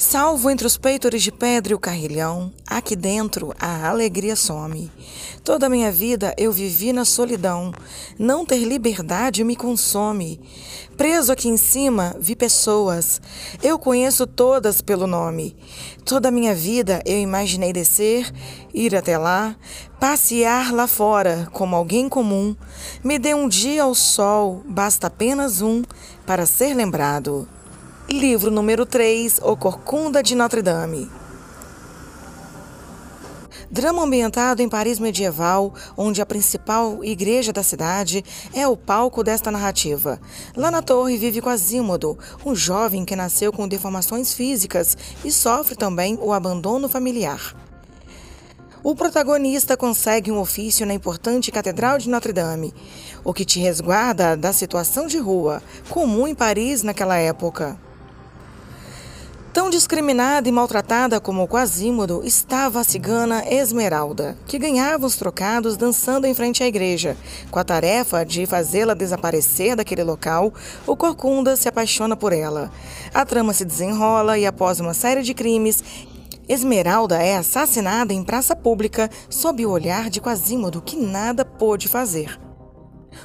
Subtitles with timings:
[0.00, 4.90] Salvo entre os peitores de pedra e o carrilhão, aqui dentro a alegria some.
[5.44, 7.70] Toda minha vida eu vivi na solidão,
[8.18, 10.40] não ter liberdade me consome.
[10.96, 13.20] Preso aqui em cima vi pessoas,
[13.62, 15.54] eu conheço todas pelo nome.
[16.02, 18.32] Toda minha vida eu imaginei descer,
[18.72, 19.54] ir até lá,
[20.00, 22.56] passear lá fora como alguém comum.
[23.04, 25.82] Me dê um dia ao sol, basta apenas um
[26.24, 27.46] para ser lembrado.
[28.12, 31.08] Livro número 3 O Corcunda de Notre Dame.
[33.70, 39.52] Drama ambientado em Paris medieval, onde a principal igreja da cidade é o palco desta
[39.52, 40.20] narrativa.
[40.56, 46.18] Lá na torre vive Quasímodo, um jovem que nasceu com deformações físicas e sofre também
[46.20, 47.54] o abandono familiar.
[48.82, 52.74] O protagonista consegue um ofício na importante Catedral de Notre Dame,
[53.22, 57.78] o que te resguarda da situação de rua, comum em Paris naquela época.
[59.52, 66.24] Tão discriminada e maltratada como Quasímodo estava a cigana Esmeralda, que ganhava os trocados dançando
[66.24, 67.16] em frente à igreja.
[67.50, 70.54] Com a tarefa de fazê-la desaparecer daquele local,
[70.86, 72.70] o Corcunda se apaixona por ela.
[73.12, 75.82] A trama se desenrola e, após uma série de crimes,
[76.48, 82.38] Esmeralda é assassinada em praça pública sob o olhar de Quasímodo, que nada pôde fazer.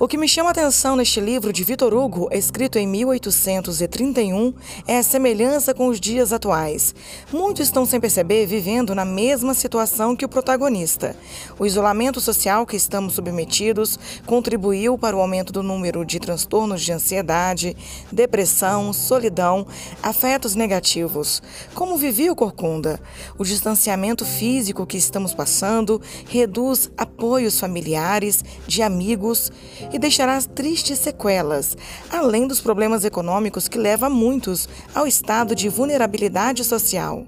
[0.00, 4.54] O que me chama a atenção neste livro de Vitor Hugo, escrito em 1831,
[4.86, 6.94] é a semelhança com os dias atuais.
[7.32, 11.16] Muitos estão sem perceber vivendo na mesma situação que o protagonista.
[11.58, 16.92] O isolamento social que estamos submetidos contribuiu para o aumento do número de transtornos de
[16.92, 17.76] ansiedade,
[18.12, 19.66] depressão, solidão,
[20.00, 21.42] afetos negativos.
[21.74, 23.00] Como vivia o Corcunda?
[23.36, 29.50] O distanciamento físico que estamos passando reduz apoios familiares, de amigos
[29.92, 31.76] e deixará tristes sequelas,
[32.10, 37.26] além dos problemas econômicos que levam muitos ao estado de vulnerabilidade social.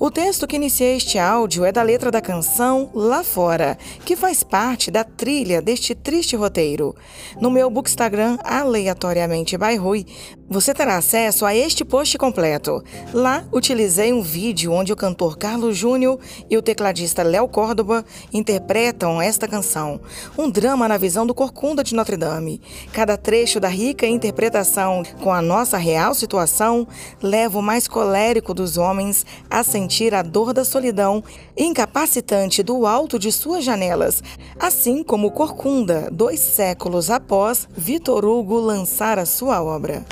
[0.00, 4.44] O texto que inicia este áudio é da letra da canção Lá Fora, que faz
[4.44, 6.94] parte da trilha deste triste roteiro.
[7.40, 10.06] No meu Bookstagram, aleatoriamente by Rui,
[10.48, 12.82] você terá acesso a este post completo.
[13.12, 19.20] Lá, utilizei um vídeo onde o cantor Carlos Júnior e o tecladista Léo Córdoba interpretam
[19.20, 20.00] esta canção,
[20.38, 22.60] um drama na visão do Corcunda de Notre Dame.
[22.92, 26.88] Cada trecho da rica interpretação com a nossa real situação
[27.22, 31.22] leva o mais colérico dos homens a sentir a dor da solidão
[31.56, 34.22] incapacitante do alto de suas janelas,
[34.58, 40.04] assim como Corcunda, dois séculos após Vitor Hugo lançar a sua obra.